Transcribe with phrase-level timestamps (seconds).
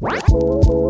[0.00, 0.85] Bye.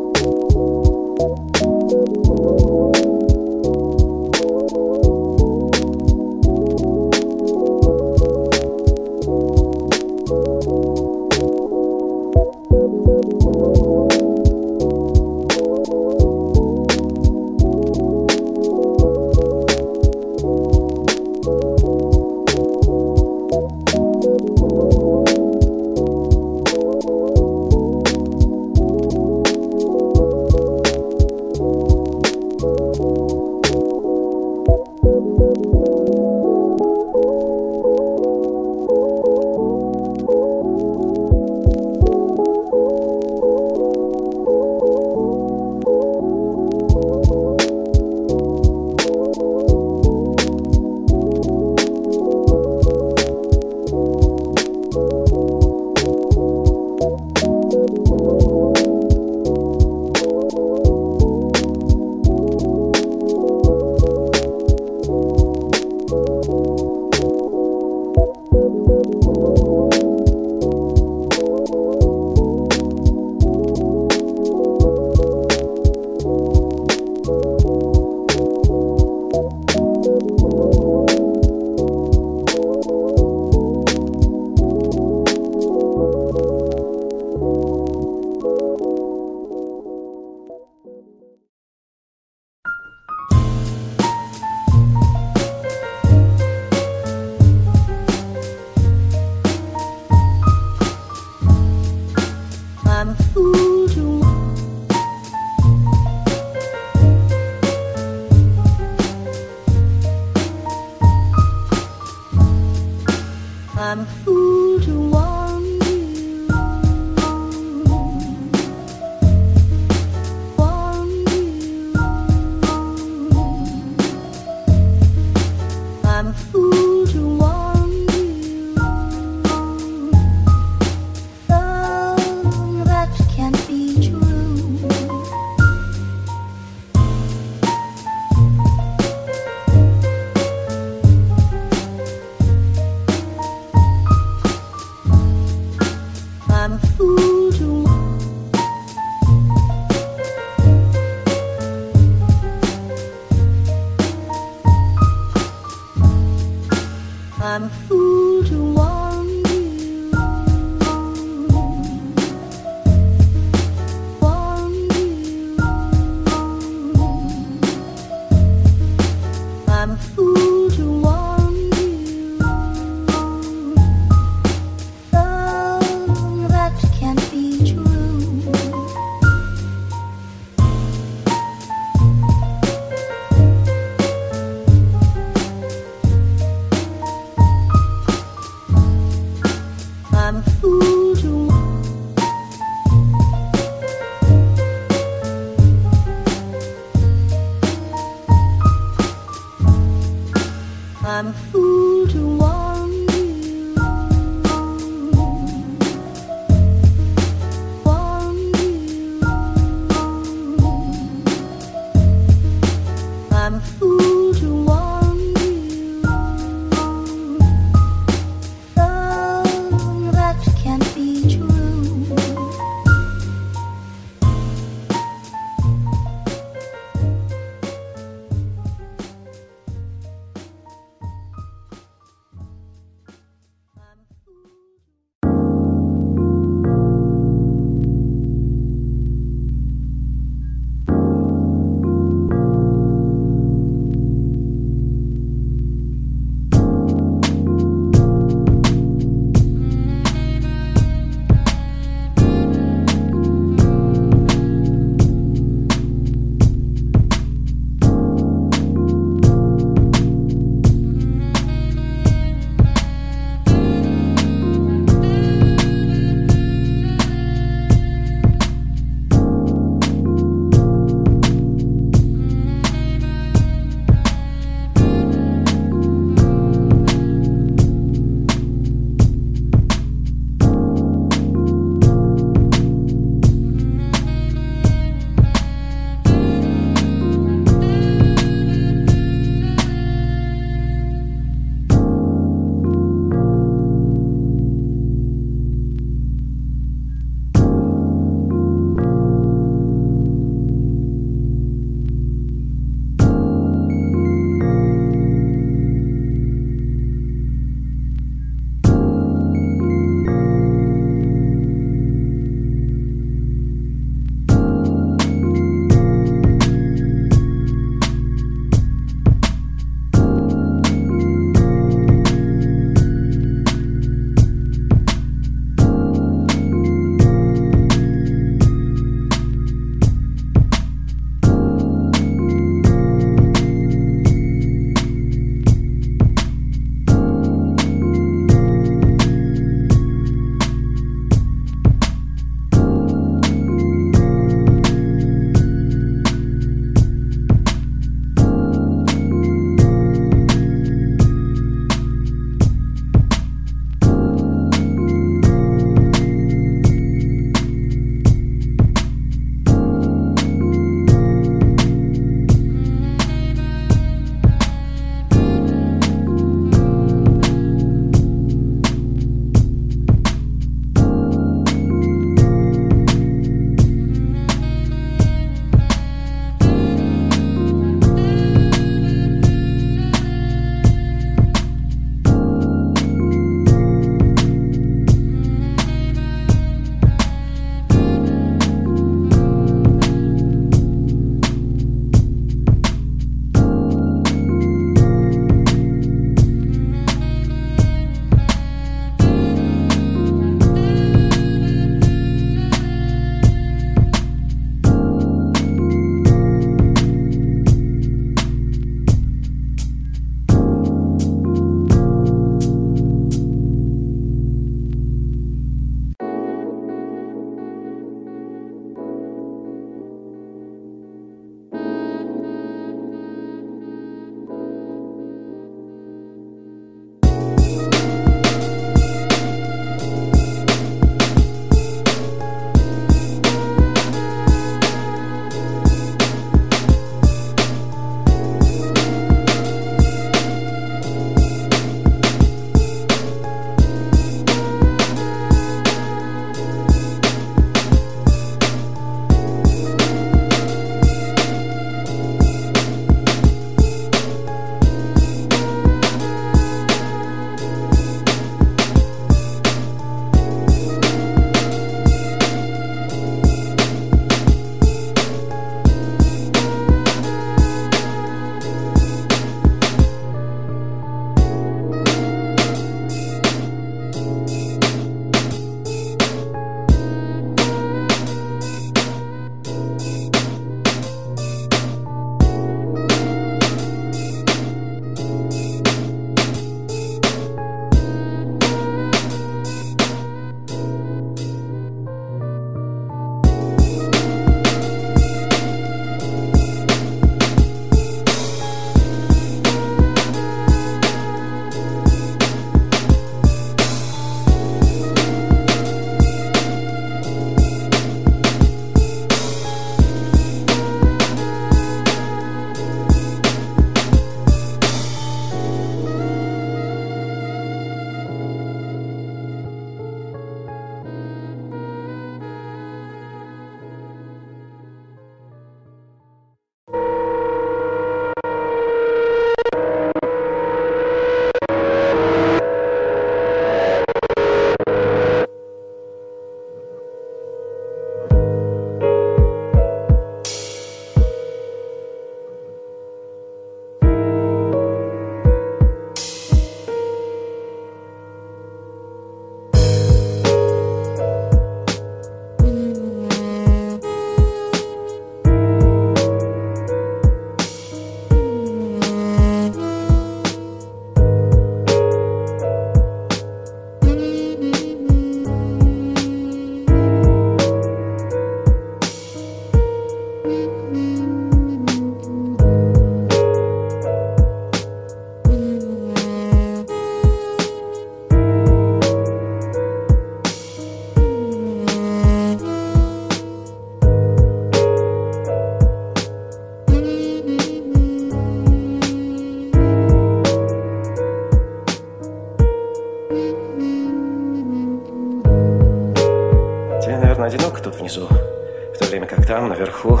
[596.98, 600.00] Наверное, одиноко тут внизу, в то время как там, наверху,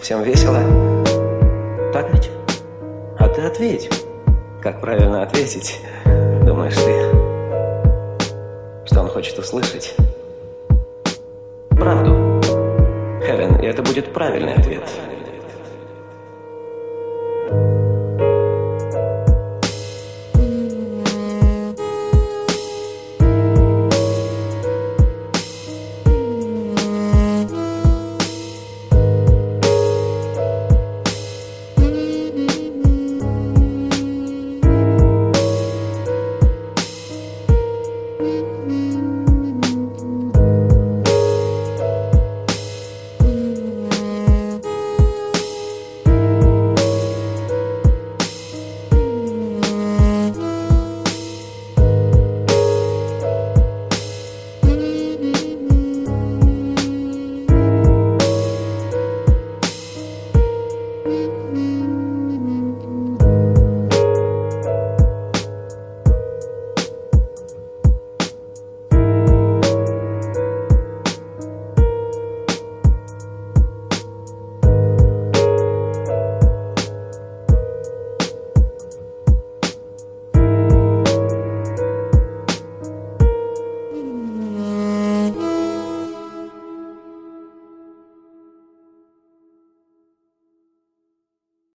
[0.00, 0.58] всем весело.
[1.92, 2.28] Так ведь?
[3.18, 3.88] А ты ответь.
[4.60, 5.80] Как правильно ответить,
[6.44, 6.92] думаешь ты?
[8.86, 9.94] Что он хочет услышать?
[11.70, 12.40] Правду.
[13.24, 14.82] Хелен, и это будет правильный ответ.